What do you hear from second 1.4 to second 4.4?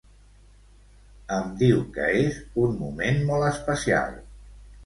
diu que és un moment molt especial.